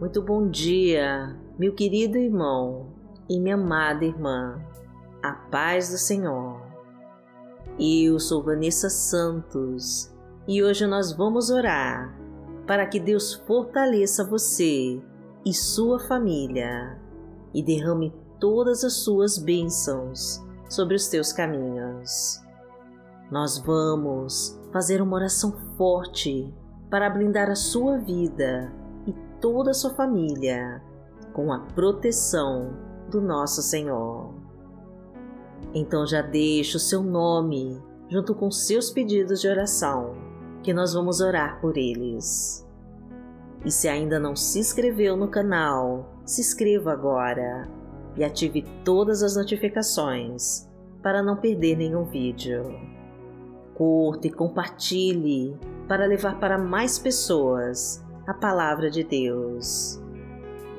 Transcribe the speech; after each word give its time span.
Muito 0.00 0.22
bom 0.22 0.48
dia, 0.48 1.36
meu 1.58 1.74
querido 1.74 2.16
irmão 2.16 2.86
e 3.28 3.38
minha 3.38 3.54
amada 3.54 4.02
irmã. 4.02 4.58
A 5.22 5.32
paz 5.32 5.90
do 5.90 5.98
Senhor. 5.98 6.58
Eu 7.78 8.18
sou 8.18 8.42
Vanessa 8.42 8.88
Santos 8.88 10.10
e 10.48 10.62
hoje 10.62 10.86
nós 10.86 11.12
vamos 11.12 11.50
orar 11.50 12.18
para 12.66 12.86
que 12.86 12.98
Deus 12.98 13.34
fortaleça 13.46 14.24
você 14.24 14.98
e 15.44 15.52
sua 15.52 16.00
família 16.00 16.98
e 17.52 17.62
derrame 17.62 18.10
todas 18.40 18.82
as 18.82 19.04
suas 19.04 19.36
bênçãos 19.36 20.42
sobre 20.70 20.94
os 20.94 21.08
teus 21.08 21.30
caminhos. 21.30 22.42
Nós 23.30 23.58
vamos 23.58 24.58
fazer 24.72 25.02
uma 25.02 25.16
oração 25.16 25.52
forte 25.76 26.50
para 26.88 27.10
blindar 27.10 27.50
a 27.50 27.54
sua 27.54 27.98
vida 27.98 28.79
toda 29.40 29.70
a 29.70 29.74
sua 29.74 29.90
família 29.90 30.82
com 31.32 31.52
a 31.52 31.60
proteção 31.60 32.76
do 33.10 33.20
nosso 33.20 33.62
Senhor. 33.62 34.34
Então 35.74 36.06
já 36.06 36.22
deixe 36.22 36.76
o 36.76 36.80
seu 36.80 37.02
nome 37.02 37.80
junto 38.08 38.34
com 38.34 38.50
seus 38.50 38.90
pedidos 38.90 39.40
de 39.40 39.48
oração, 39.48 40.14
que 40.62 40.74
nós 40.74 40.94
vamos 40.94 41.20
orar 41.20 41.60
por 41.60 41.76
eles. 41.76 42.66
E 43.64 43.70
se 43.70 43.88
ainda 43.88 44.18
não 44.18 44.34
se 44.34 44.58
inscreveu 44.58 45.16
no 45.16 45.28
canal, 45.28 46.12
se 46.24 46.40
inscreva 46.40 46.92
agora 46.92 47.68
e 48.16 48.24
ative 48.24 48.62
todas 48.84 49.22
as 49.22 49.36
notificações 49.36 50.68
para 51.02 51.22
não 51.22 51.36
perder 51.36 51.76
nenhum 51.76 52.04
vídeo. 52.04 52.64
Curta 53.74 54.26
e 54.26 54.32
compartilhe 54.32 55.56
para 55.86 56.06
levar 56.06 56.38
para 56.38 56.58
mais 56.58 56.98
pessoas 56.98 58.04
a 58.26 58.34
palavra 58.34 58.90
de 58.90 59.02
Deus 59.02 60.00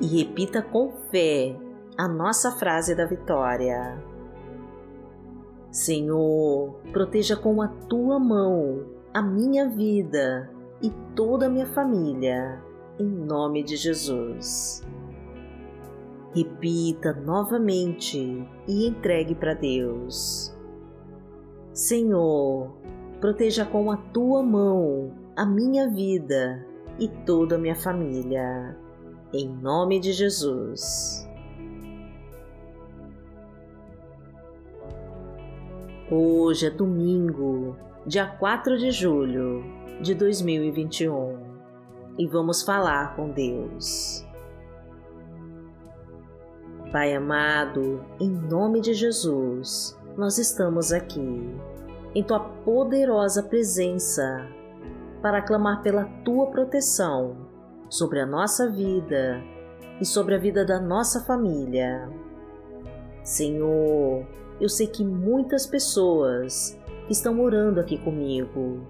e 0.00 0.06
repita 0.06 0.62
com 0.62 0.92
fé 1.10 1.56
a 1.96 2.08
nossa 2.08 2.52
frase 2.52 2.94
da 2.94 3.06
vitória. 3.06 4.02
Senhor, 5.70 6.80
proteja 6.92 7.36
com 7.36 7.62
a 7.62 7.68
tua 7.68 8.18
mão 8.18 8.84
a 9.14 9.22
minha 9.22 9.68
vida 9.68 10.50
e 10.82 10.90
toda 11.14 11.46
a 11.46 11.48
minha 11.48 11.66
família, 11.66 12.62
em 12.98 13.06
nome 13.06 13.62
de 13.62 13.76
Jesus. 13.76 14.82
Repita 16.34 17.12
novamente 17.12 18.46
e 18.66 18.86
entregue 18.86 19.34
para 19.34 19.54
Deus. 19.54 20.56
Senhor, 21.72 22.76
proteja 23.20 23.64
com 23.64 23.90
a 23.90 23.96
tua 23.96 24.42
mão 24.42 25.12
a 25.36 25.46
minha 25.46 25.88
vida 25.88 26.66
e 27.02 27.08
toda 27.26 27.56
a 27.56 27.58
minha 27.58 27.74
família. 27.74 28.76
Em 29.32 29.48
nome 29.48 29.98
de 29.98 30.12
Jesus. 30.12 31.28
Hoje 36.08 36.66
é 36.66 36.70
domingo, 36.70 37.76
dia 38.06 38.26
4 38.26 38.78
de 38.78 38.92
julho 38.92 39.64
de 40.00 40.14
2021 40.14 41.38
e 42.18 42.26
vamos 42.28 42.62
falar 42.62 43.16
com 43.16 43.30
Deus. 43.30 44.24
Pai 46.92 47.14
amado, 47.14 48.04
em 48.20 48.30
nome 48.30 48.80
de 48.80 48.94
Jesus, 48.94 49.98
nós 50.16 50.38
estamos 50.38 50.92
aqui, 50.92 51.50
em 52.14 52.22
Tua 52.22 52.38
poderosa 52.38 53.42
presença 53.42 54.46
para 55.22 55.40
clamar 55.40 55.82
pela 55.82 56.04
tua 56.24 56.48
proteção 56.48 57.48
sobre 57.88 58.20
a 58.20 58.26
nossa 58.26 58.68
vida 58.68 59.40
e 60.00 60.04
sobre 60.04 60.34
a 60.34 60.38
vida 60.38 60.64
da 60.64 60.80
nossa 60.80 61.24
família. 61.24 62.08
Senhor, 63.22 64.26
eu 64.60 64.68
sei 64.68 64.88
que 64.88 65.04
muitas 65.04 65.66
pessoas 65.66 66.78
que 67.06 67.12
estão 67.12 67.40
orando 67.40 67.80
aqui 67.80 67.96
comigo 67.98 68.86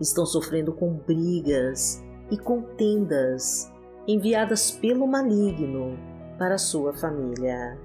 estão 0.00 0.24
sofrendo 0.24 0.72
com 0.72 0.94
brigas 0.94 2.02
e 2.30 2.38
contendas 2.38 3.70
enviadas 4.06 4.70
pelo 4.70 5.06
maligno 5.06 5.98
para 6.38 6.54
a 6.54 6.58
sua 6.58 6.92
família. 6.92 7.78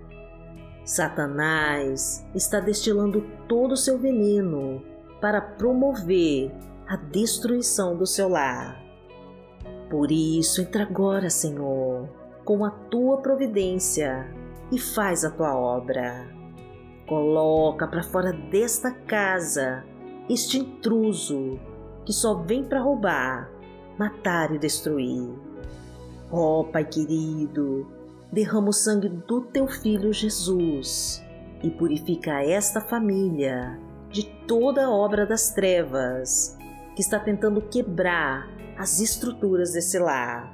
Satanás 0.83 2.25
está 2.33 2.59
destilando 2.59 3.21
todo 3.47 3.73
o 3.73 3.77
seu 3.77 3.97
veneno 3.97 4.81
para 5.19 5.41
promover 5.41 6.51
a 6.87 6.95
destruição 6.95 7.97
do 7.97 8.05
seu 8.05 8.29
lar. 8.29 8.81
Por 9.89 10.09
isso, 10.09 10.61
entra 10.61 10.83
agora, 10.83 11.29
Senhor, 11.29 12.07
com 12.45 12.63
a 12.63 12.69
tua 12.69 13.17
providência 13.17 14.33
e 14.71 14.79
faz 14.79 15.25
a 15.25 15.31
tua 15.31 15.53
obra. 15.53 16.27
Coloca 17.05 17.87
para 17.87 18.03
fora 18.03 18.31
desta 18.31 18.91
casa 18.91 19.83
este 20.29 20.59
intruso 20.59 21.59
que 22.05 22.13
só 22.13 22.35
vem 22.35 22.63
para 22.63 22.81
roubar, 22.81 23.49
matar 23.97 24.53
e 24.55 24.59
destruir. 24.59 25.29
Ó 26.31 26.61
oh, 26.61 26.63
Pai 26.65 26.85
querido, 26.85 27.85
derrama 28.31 28.69
o 28.69 28.73
sangue 28.73 29.09
do 29.09 29.41
teu 29.41 29.67
filho 29.67 30.13
Jesus 30.13 31.23
e 31.61 31.69
purifica 31.69 32.43
esta 32.43 32.79
família 32.79 33.77
de 34.09 34.23
toda 34.45 34.89
obra 34.89 35.25
das 35.25 35.51
trevas 35.51 36.56
que 36.97 37.01
está 37.01 37.19
tentando 37.19 37.61
quebrar 37.61 38.49
as 38.75 38.99
estruturas 38.99 39.73
desse 39.73 39.99
lar. 39.99 40.51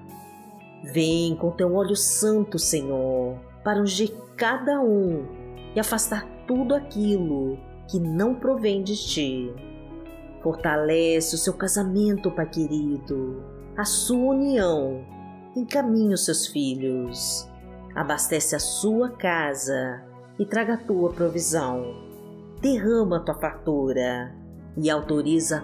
Vem 0.84 1.38
com 1.38 1.52
teu 1.52 1.74
olho 1.74 1.96
santo, 1.96 2.60
Senhor, 2.60 3.40
para 3.64 3.80
ungir 3.80 4.14
cada 4.36 4.82
um 4.82 5.26
e 5.74 5.80
afastar 5.80 6.28
tudo 6.46 6.76
aquilo 6.76 7.58
que 7.90 7.98
não 7.98 8.36
provém 8.36 8.84
de 8.84 8.94
ti. 8.94 9.54
Fortalece 10.42 11.34
o 11.34 11.38
seu 11.38 11.54
casamento, 11.54 12.30
Pai 12.30 12.50
querido, 12.50 13.42
a 13.78 13.86
sua 13.86 14.36
união, 14.36 15.02
encaminha 15.56 16.14
os 16.14 16.26
seus 16.26 16.46
filhos, 16.46 17.50
abastece 17.96 18.54
a 18.54 18.60
sua 18.60 19.12
casa 19.12 20.04
e 20.38 20.46
traga 20.46 20.74
a 20.74 20.78
tua 20.78 21.14
provisão. 21.14 21.86
Derrama 22.60 23.16
a 23.16 23.20
tua 23.22 23.36
fartura 23.36 24.36
e 24.76 24.90
autoriza 24.90 25.64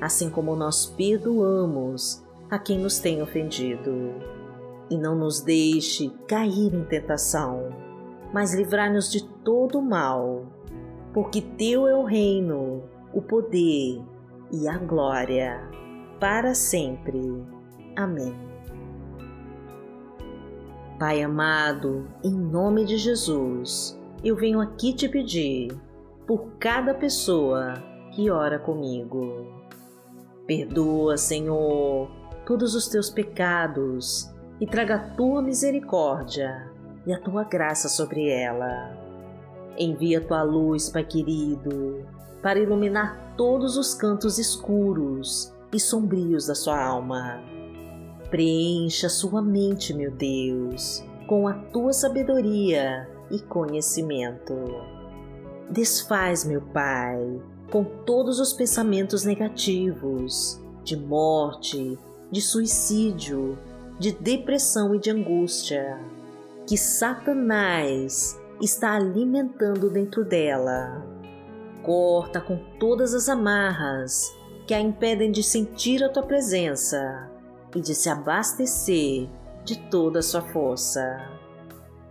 assim 0.00 0.30
como 0.30 0.54
nós 0.54 0.86
perdoamos 0.86 2.24
a 2.50 2.58
quem 2.58 2.78
nos 2.78 2.98
tem 2.98 3.22
ofendido. 3.22 4.14
E 4.90 4.96
não 4.96 5.14
nos 5.14 5.40
deixe 5.40 6.10
cair 6.26 6.74
em 6.74 6.84
tentação, 6.84 7.68
mas 8.32 8.54
livrai-nos 8.54 9.10
de 9.10 9.24
todo 9.44 9.82
mal, 9.82 10.46
porque 11.12 11.42
Teu 11.42 11.86
é 11.86 11.94
o 11.94 12.04
reino, 12.04 12.82
o 13.12 13.20
poder 13.20 14.02
e 14.50 14.66
a 14.66 14.78
glória, 14.78 15.60
para 16.18 16.54
sempre. 16.54 17.20
Amém. 17.94 18.34
Pai 20.98 21.22
amado, 21.22 22.08
em 22.24 22.32
nome 22.32 22.84
de 22.84 22.96
Jesus, 22.96 24.00
eu 24.24 24.34
venho 24.34 24.60
aqui 24.60 24.92
te 24.92 25.08
pedir 25.08 25.70
por 26.26 26.48
cada 26.58 26.92
pessoa 26.92 27.74
que 28.12 28.30
ora 28.30 28.58
comigo 28.58 29.46
Perdoa, 30.48 31.18
Senhor, 31.18 32.10
todos 32.46 32.74
os 32.74 32.88
teus 32.88 33.10
pecados 33.10 34.32
e 34.58 34.66
traga 34.66 34.94
a 34.94 35.10
tua 35.10 35.42
misericórdia 35.42 36.72
e 37.06 37.12
a 37.12 37.20
tua 37.20 37.44
graça 37.44 37.86
sobre 37.86 38.30
ela. 38.30 38.96
Envia 39.76 40.20
a 40.20 40.24
tua 40.24 40.42
luz, 40.42 40.88
Pai 40.88 41.04
querido, 41.04 42.02
para 42.42 42.58
iluminar 42.58 43.34
todos 43.36 43.76
os 43.76 43.92
cantos 43.92 44.38
escuros 44.38 45.52
e 45.70 45.78
sombrios 45.78 46.46
da 46.46 46.54
sua 46.54 46.82
alma. 46.82 47.42
Preencha 48.30 49.10
sua 49.10 49.42
mente, 49.42 49.92
meu 49.92 50.10
Deus, 50.10 51.04
com 51.26 51.46
a 51.46 51.52
tua 51.52 51.92
sabedoria 51.92 53.06
e 53.30 53.38
conhecimento. 53.38 54.54
Desfaz, 55.68 56.46
meu 56.46 56.62
Pai, 56.62 57.38
com 57.70 57.84
todos 57.84 58.40
os 58.40 58.52
pensamentos 58.52 59.24
negativos, 59.24 60.60
de 60.82 60.96
morte, 60.96 61.98
de 62.30 62.40
suicídio, 62.40 63.58
de 63.98 64.12
depressão 64.12 64.94
e 64.94 64.98
de 64.98 65.10
angústia. 65.10 65.98
que 66.66 66.76
Satanás 66.76 68.38
está 68.60 68.94
alimentando 68.94 69.88
dentro 69.88 70.22
dela. 70.22 71.02
Corta 71.82 72.42
com 72.42 72.58
todas 72.78 73.14
as 73.14 73.26
amarras 73.26 74.30
que 74.66 74.74
a 74.74 74.80
impedem 74.80 75.32
de 75.32 75.42
sentir 75.42 76.04
a 76.04 76.10
tua 76.10 76.24
presença 76.24 77.30
e 77.74 77.80
de 77.80 77.94
se 77.94 78.10
abastecer 78.10 79.30
de 79.64 79.78
toda 79.88 80.18
a 80.18 80.22
sua 80.22 80.42
força. 80.42 81.30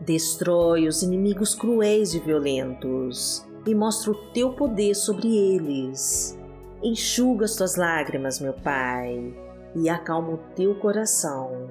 Destrói 0.01 0.87
os 0.87 1.03
inimigos 1.03 1.53
cruéis 1.53 2.15
e 2.15 2.19
violentos 2.19 3.45
e 3.67 3.75
mostra 3.75 4.11
o 4.11 4.15
teu 4.31 4.53
poder 4.53 4.95
sobre 4.95 5.27
eles. 5.27 6.39
Enxuga 6.81 7.43
as 7.43 7.55
tuas 7.55 7.75
lágrimas, 7.75 8.39
meu 8.39 8.53
Pai, 8.53 9.35
e 9.75 9.89
acalma 9.89 10.33
o 10.33 10.37
teu 10.55 10.73
coração. 10.75 11.69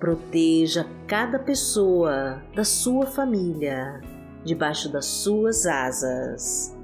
Proteja 0.00 0.86
cada 1.06 1.38
pessoa 1.38 2.42
da 2.54 2.64
sua 2.64 3.06
família 3.06 4.00
debaixo 4.44 4.88
das 4.90 5.04
suas 5.04 5.66
asas. 5.66 6.74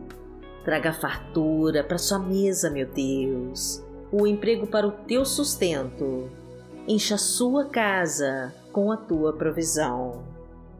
Traga 0.64 0.92
fartura 0.92 1.82
para 1.82 1.96
sua 1.96 2.18
mesa, 2.18 2.70
meu 2.70 2.86
Deus, 2.86 3.82
o 4.12 4.26
emprego 4.26 4.66
para 4.66 4.86
o 4.86 4.92
teu 4.92 5.24
sustento. 5.24 6.30
Encha 6.86 7.14
a 7.14 7.18
sua 7.18 7.64
casa 7.64 8.54
com 8.72 8.92
a 8.92 8.96
tua 8.96 9.32
provisão 9.32 10.22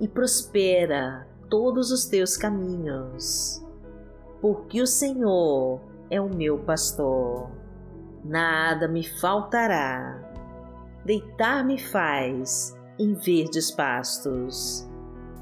e 0.00 0.06
prospera 0.06 1.26
todos 1.48 1.90
os 1.90 2.06
teus 2.06 2.36
caminhos. 2.36 3.64
Porque 4.40 4.80
o 4.80 4.86
Senhor 4.86 5.80
é 6.10 6.20
o 6.20 6.28
meu 6.28 6.58
pastor, 6.58 7.50
nada 8.24 8.86
me 8.86 9.02
faltará. 9.02 10.24
Deitar-me 11.04 11.78
faz 11.78 12.76
em 12.98 13.14
verdes 13.14 13.70
pastos. 13.70 14.88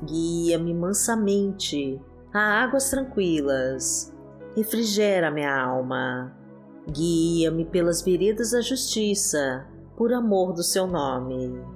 Guia-me 0.04 0.74
mansamente 0.74 2.00
a 2.32 2.62
águas 2.62 2.90
tranquilas. 2.90 4.14
Refrigera 4.54 5.30
minha 5.30 5.54
alma. 5.54 6.36
Guia-me 6.88 7.64
pelas 7.64 8.02
veredas 8.02 8.52
da 8.52 8.60
justiça, 8.60 9.66
por 9.96 10.12
amor 10.12 10.52
do 10.52 10.62
seu 10.62 10.86
nome. 10.86 11.75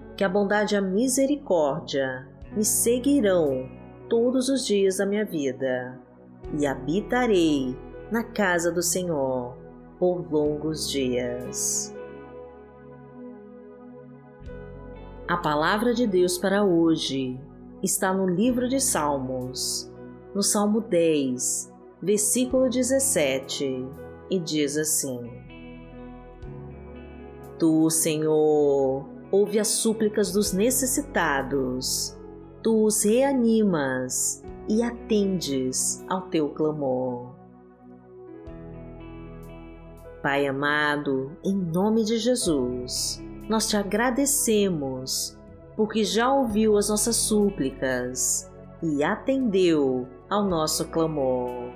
que 0.21 0.25
a 0.25 0.29
bondade 0.29 0.75
e 0.75 0.77
a 0.77 0.81
misericórdia 0.81 2.27
me 2.55 2.63
seguirão 2.63 3.67
todos 4.07 4.49
os 4.49 4.67
dias 4.67 4.97
da 4.97 5.05
minha 5.07 5.25
vida 5.25 5.99
e 6.59 6.67
habitarei 6.67 7.75
na 8.11 8.23
casa 8.23 8.71
do 8.71 8.83
Senhor 8.83 9.57
por 9.97 10.31
longos 10.31 10.91
dias. 10.91 11.91
A 15.27 15.37
palavra 15.37 15.91
de 15.91 16.05
Deus 16.05 16.37
para 16.37 16.63
hoje 16.63 17.41
está 17.81 18.13
no 18.13 18.27
livro 18.27 18.69
de 18.69 18.79
Salmos, 18.79 19.91
no 20.35 20.43
Salmo 20.43 20.81
10, 20.81 21.73
versículo 21.99 22.69
17, 22.69 23.87
e 24.29 24.39
diz 24.39 24.77
assim: 24.77 25.31
Tu, 27.57 27.89
Senhor, 27.89 29.10
ouve 29.31 29.59
as 29.59 29.69
súplicas 29.69 30.33
dos 30.33 30.51
necessitados, 30.51 32.17
tu 32.61 32.85
os 32.85 33.03
reanimas 33.03 34.43
e 34.67 34.83
atendes 34.83 36.03
ao 36.09 36.23
teu 36.23 36.49
clamor. 36.49 37.33
Pai 40.21 40.45
amado, 40.45 41.31
em 41.43 41.55
nome 41.55 42.03
de 42.03 42.17
Jesus, 42.17 43.23
nós 43.49 43.67
te 43.67 43.77
agradecemos 43.77 45.37
porque 45.75 46.03
já 46.03 46.31
ouviu 46.31 46.77
as 46.77 46.89
nossas 46.89 47.15
súplicas 47.15 48.51
e 48.83 49.03
atendeu 49.03 50.07
ao 50.29 50.43
nosso 50.43 50.87
clamor. 50.89 51.71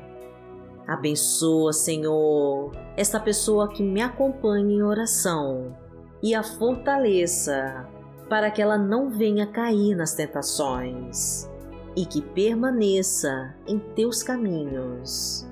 Abençoa, 0.86 1.74
Senhor, 1.74 2.72
esta 2.96 3.20
pessoa 3.20 3.70
que 3.70 3.82
me 3.82 4.02
acompanha 4.02 4.76
em 4.76 4.84
oração 4.84 5.85
e 6.22 6.34
a 6.34 6.44
fortaleça 6.44 7.88
para 8.30 8.50
que 8.50 8.62
ela 8.62 8.78
não 8.78 9.10
venha 9.10 9.46
cair 9.46 9.96
nas 9.96 10.14
tentações 10.16 11.50
e 11.96 12.06
que 12.06 12.22
permaneça 12.22 13.56
em 13.68 13.80
teus 13.80 14.24
caminhos. 14.24 15.48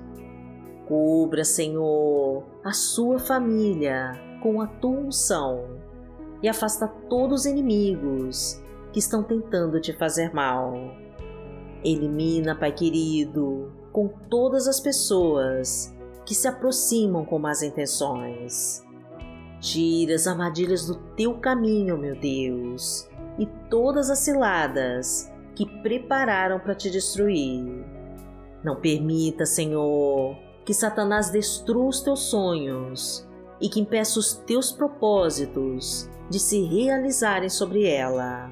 Cubra, 0.88 1.46
Senhor, 1.46 2.44
a 2.64 2.74
sua 2.74 3.20
família 3.20 4.12
com 4.42 4.60
a 4.60 4.68
tua 4.68 5.00
unção 5.00 5.80
e 6.42 6.50
afasta 6.50 6.88
todos 7.10 7.42
os 7.42 7.46
inimigos 7.46 8.62
que 8.92 9.00
estão 9.00 9.24
tentando 9.24 9.80
te 9.80 9.94
fazer 9.94 10.34
mal. 10.34 10.74
Elimina, 11.84 12.56
Pai 12.56 12.72
querido, 12.72 13.72
com 13.92 14.08
todas 14.30 14.68
as 14.68 14.80
pessoas 14.80 15.96
que 16.26 16.36
se 16.36 16.48
aproximam 16.48 17.26
com 17.26 17.40
más 17.40 17.62
intenções 17.62 18.84
Tira 19.64 20.16
as 20.16 20.28
armadilhas 20.28 20.86
do 20.86 20.96
teu 21.16 21.36
caminho, 21.36 21.98
meu 21.98 22.20
Deus, 22.20 23.10
e 23.40 23.46
todas 23.70 24.10
as 24.10 24.20
ciladas 24.20 25.32
que 25.56 25.66
prepararam 25.82 26.60
para 26.60 26.76
te 26.76 26.90
destruir. 26.90 27.64
Não 28.62 28.76
permita, 28.76 29.46
Senhor, 29.46 30.36
que 30.66 30.74
Satanás 30.74 31.30
destrua 31.30 31.88
os 31.88 32.02
teus 32.02 32.24
sonhos 32.24 33.26
e 33.62 33.70
que 33.70 33.80
impeça 33.80 34.20
os 34.20 34.34
teus 34.34 34.70
propósitos 34.70 36.10
de 36.30 36.40
se 36.40 36.62
realizarem 36.66 37.48
sobre 37.48 37.86
ela. 37.86 38.52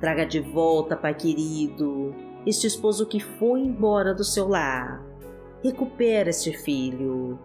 Traga 0.00 0.26
de 0.26 0.40
volta, 0.40 0.96
Pai 0.96 1.14
querido, 1.14 2.12
este 2.44 2.66
esposo 2.66 3.06
que 3.06 3.20
foi 3.20 3.60
embora 3.60 4.12
do 4.12 4.24
seu 4.24 4.48
lar. 4.48 5.00
Recupera 5.62 6.30
este 6.30 6.52
filho 6.52 7.38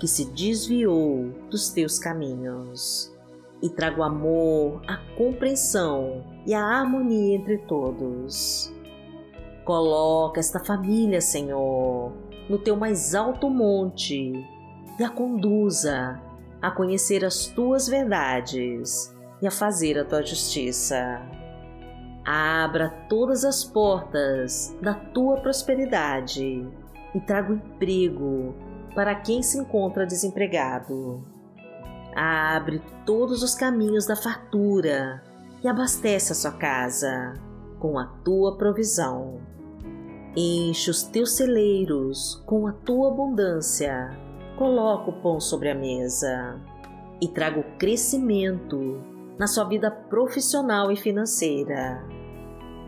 que 0.00 0.08
se 0.08 0.24
desviou 0.24 1.28
dos 1.50 1.70
teus 1.70 1.98
caminhos. 1.98 3.14
E 3.62 3.68
traga 3.68 4.00
o 4.00 4.02
amor, 4.02 4.80
a 4.88 4.96
compreensão 5.16 6.24
e 6.46 6.54
a 6.54 6.64
harmonia 6.64 7.36
entre 7.36 7.58
todos. 7.58 8.72
Coloca 9.66 10.40
esta 10.40 10.58
família, 10.58 11.20
Senhor, 11.20 12.12
no 12.48 12.58
teu 12.58 12.74
mais 12.74 13.14
alto 13.14 13.50
monte 13.50 14.32
e 14.98 15.04
a 15.04 15.10
conduza 15.10 16.18
a 16.62 16.70
conhecer 16.70 17.22
as 17.24 17.46
tuas 17.46 17.86
verdades 17.86 19.14
e 19.42 19.46
a 19.46 19.50
fazer 19.50 19.98
a 19.98 20.04
tua 20.04 20.22
justiça. 20.22 21.20
Abra 22.24 22.88
todas 23.10 23.44
as 23.44 23.62
portas 23.62 24.74
da 24.80 24.94
tua 24.94 25.36
prosperidade 25.36 26.66
e 27.14 27.20
traga 27.20 27.52
o 27.52 27.56
emprego 27.56 28.54
para 28.94 29.14
quem 29.14 29.42
se 29.42 29.58
encontra 29.58 30.06
desempregado. 30.06 31.24
Abre 32.14 32.82
todos 33.06 33.42
os 33.42 33.54
caminhos 33.54 34.06
da 34.06 34.16
fartura 34.16 35.22
e 35.62 35.68
abastece 35.68 36.32
a 36.32 36.34
sua 36.34 36.52
casa 36.52 37.34
com 37.78 37.98
a 37.98 38.06
tua 38.24 38.56
provisão. 38.56 39.40
Enche 40.36 40.90
os 40.90 41.02
teus 41.02 41.32
celeiros 41.32 42.42
com 42.46 42.66
a 42.66 42.72
tua 42.72 43.08
abundância. 43.08 44.10
Coloca 44.56 45.10
o 45.10 45.22
pão 45.22 45.40
sobre 45.40 45.70
a 45.70 45.74
mesa 45.74 46.60
e 47.20 47.28
traga 47.28 47.60
o 47.60 47.76
crescimento 47.78 49.00
na 49.38 49.46
sua 49.46 49.64
vida 49.64 49.90
profissional 49.90 50.92
e 50.92 50.96
financeira. 50.96 52.04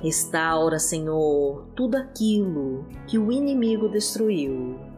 Restaura, 0.02 0.78
Senhor, 0.78 1.66
tudo 1.76 1.97
aquilo 1.97 2.85
que 3.06 3.18
o 3.18 3.30
inimigo 3.30 3.88
destruiu 3.88 4.92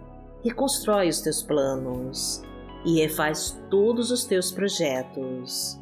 reconstrói 0.45 1.09
os 1.09 1.23
teus 1.23 1.43
planos 1.43 2.43
e 2.85 3.01
refaz 3.01 3.59
todos 3.71 4.11
os 4.11 4.25
teus 4.25 4.53
projetos. 4.53 5.81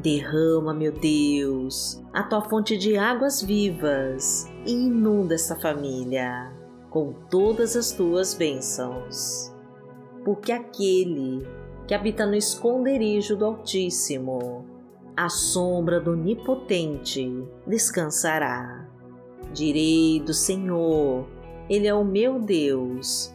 Derrama, 0.00 0.74
meu 0.74 0.92
Deus, 0.92 2.00
a 2.12 2.22
tua 2.22 2.42
fonte 2.42 2.76
de 2.76 2.96
águas 2.96 3.42
vivas 3.42 4.46
e 4.66 4.72
inunda 4.72 5.34
essa 5.34 5.56
família 5.56 6.52
com 6.90 7.12
todas 7.30 7.76
as 7.76 7.90
tuas 7.90 8.34
bênçãos. 8.34 9.52
Porque 10.24 10.52
aquele 10.52 11.46
que 11.86 11.94
habita 11.94 12.26
no 12.26 12.34
esconderijo 12.34 13.36
do 13.36 13.46
Altíssimo, 13.46 14.66
à 15.16 15.28
sombra 15.28 15.98
do 15.98 16.12
Onipotente, 16.12 17.42
descansará. 17.66 18.86
Direi 19.52 20.20
do 20.20 20.34
Senhor, 20.34 21.26
Ele 21.68 21.86
é 21.86 21.94
o 21.94 22.04
meu 22.04 22.38
Deus, 22.38 23.34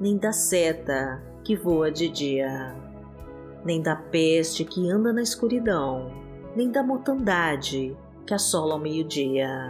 nem 0.00 0.16
da 0.16 0.32
seta 0.32 1.22
que 1.42 1.56
voa 1.56 1.90
de 1.90 2.08
dia, 2.08 2.74
nem 3.64 3.80
da 3.80 3.96
peste 3.96 4.64
que 4.64 4.90
anda 4.90 5.12
na 5.12 5.22
escuridão, 5.22 6.10
nem 6.54 6.70
da 6.70 6.82
mortandade 6.82 7.96
que 8.26 8.34
assola 8.34 8.74
ao 8.74 8.80
meio-dia. 8.80 9.68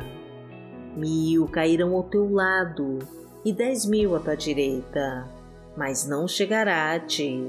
Mil 0.96 1.46
cairão 1.48 1.94
ao 1.94 2.02
teu 2.04 2.32
lado 2.32 2.98
e 3.44 3.52
dez 3.52 3.84
mil 3.84 4.16
à 4.16 4.20
tua 4.20 4.36
direita, 4.36 5.28
mas 5.76 6.06
não 6.06 6.26
chegará 6.26 6.92
a 6.92 6.98
ti. 6.98 7.42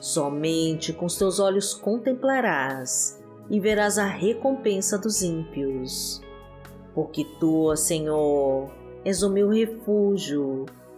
Somente 0.00 0.92
com 0.92 1.06
os 1.06 1.16
teus 1.16 1.38
olhos 1.38 1.74
contemplarás 1.74 3.22
e 3.50 3.60
verás 3.60 3.98
a 3.98 4.06
recompensa 4.06 4.96
dos 4.96 5.22
ímpios. 5.22 6.22
Porque 6.94 7.24
tu, 7.38 7.74
Senhor, 7.76 8.70
és 9.04 9.22
o 9.22 9.30
meu 9.30 9.48
refúgio, 9.48 10.66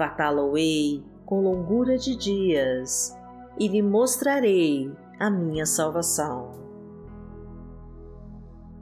Fartá-lo-ei 0.00 1.04
com 1.26 1.42
longura 1.42 1.98
de 1.98 2.16
dias 2.16 3.14
e 3.58 3.68
lhe 3.68 3.82
mostrarei 3.82 4.90
a 5.18 5.28
minha 5.28 5.66
salvação. 5.66 6.52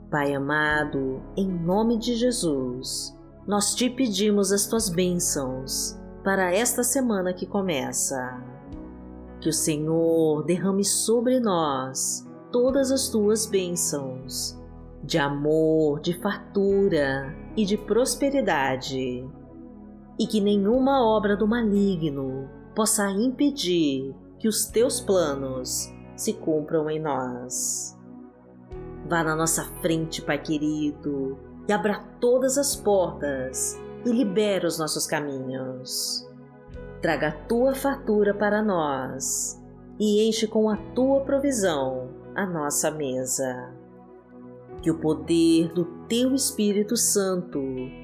Pai 0.09 0.33
amado, 0.33 1.21
em 1.35 1.45
nome 1.45 1.97
de 1.97 2.15
Jesus, 2.15 3.13
nós 3.45 3.75
te 3.75 3.89
pedimos 3.89 4.53
as 4.53 4.65
tuas 4.65 4.87
bênçãos 4.87 5.99
para 6.23 6.53
esta 6.53 6.83
semana 6.83 7.33
que 7.33 7.45
começa. 7.45 8.41
Que 9.41 9.49
o 9.49 9.53
Senhor 9.53 10.45
derrame 10.45 10.85
sobre 10.85 11.41
nós 11.41 12.25
todas 12.49 12.93
as 12.93 13.09
tuas 13.09 13.45
bênçãos, 13.45 14.57
de 15.03 15.17
amor, 15.17 15.99
de 15.99 16.13
fartura 16.21 17.35
e 17.57 17.65
de 17.65 17.77
prosperidade, 17.77 19.27
e 20.19 20.27
que 20.27 20.41
nenhuma 20.41 21.01
obra 21.01 21.37
do 21.37 21.47
maligno 21.47 22.49
possa 22.75 23.09
impedir 23.09 24.13
que 24.37 24.49
os 24.49 24.65
teus 24.65 24.99
planos 24.99 25.89
se 26.15 26.33
cumpram 26.33 26.89
em 26.89 26.99
nós. 26.99 27.97
Vá 29.07 29.23
na 29.23 29.33
nossa 29.33 29.63
frente, 29.81 30.21
Pai 30.21 30.37
querido, 30.37 31.39
e 31.67 31.71
abra 31.71 32.03
todas 32.19 32.57
as 32.57 32.75
portas 32.75 33.79
e 34.05 34.09
libera 34.11 34.67
os 34.67 34.77
nossos 34.77 35.07
caminhos. 35.07 36.27
Traga 37.01 37.29
a 37.29 37.45
tua 37.47 37.73
fartura 37.73 38.33
para 38.33 38.61
nós 38.61 39.57
e 39.97 40.27
enche 40.27 40.47
com 40.47 40.69
a 40.69 40.75
tua 40.93 41.21
provisão 41.21 42.09
a 42.35 42.45
nossa 42.45 42.91
mesa. 42.91 43.73
Que 44.81 44.91
o 44.91 44.99
poder 44.99 45.73
do 45.73 45.85
Teu 46.07 46.33
Espírito 46.35 46.97
Santo 46.97 47.61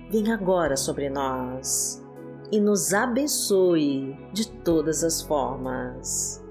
venha 0.09 0.33
agora 0.33 0.77
sobre 0.77 1.09
nós 1.09 2.04
e 2.51 2.59
nos 2.59 2.93
abençoe 2.93 4.17
de 4.31 4.49
todas 4.61 5.03
as 5.03 5.21
formas. 5.21 6.43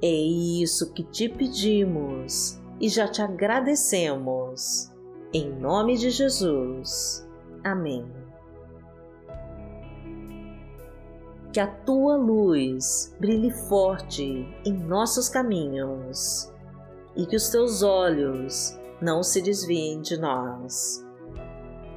É 0.00 0.06
isso 0.06 0.92
que 0.92 1.02
te 1.02 1.28
pedimos 1.28 2.60
e 2.80 2.88
já 2.88 3.08
te 3.08 3.20
agradecemos. 3.20 4.92
Em 5.32 5.50
nome 5.50 5.96
de 5.96 6.10
Jesus. 6.10 7.28
Amém. 7.64 8.06
Que 11.52 11.60
a 11.60 11.66
tua 11.66 12.16
luz 12.16 13.14
brilhe 13.18 13.50
forte 13.50 14.46
em 14.64 14.72
nossos 14.72 15.28
caminhos 15.28 16.52
e 17.16 17.26
que 17.26 17.36
os 17.36 17.48
teus 17.48 17.82
olhos 17.82 18.78
não 19.02 19.22
se 19.22 19.42
desviem 19.42 20.00
de 20.00 20.16
nós. 20.16 21.07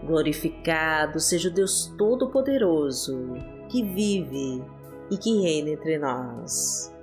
Glorificado 0.04 1.20
seja 1.20 1.50
o 1.50 1.54
Deus 1.54 1.94
Todo-Poderoso, 1.98 3.34
que 3.70 3.84
vive 3.84 4.64
e 5.10 5.18
que 5.18 5.42
reina 5.42 5.70
entre 5.70 5.98
nós. 5.98 6.94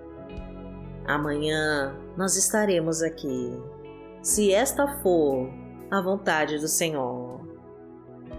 Amanhã 1.07 1.97
nós 2.17 2.37
estaremos 2.37 3.03
aqui, 3.03 3.51
se 4.23 4.53
esta 4.53 5.01
for 5.03 5.49
a 5.91 6.01
vontade 6.03 6.59
do 6.59 6.69
Senhor. 6.69 7.41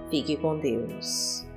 Fique 0.09 0.37
com 0.37 0.59
Deus. 0.59 1.48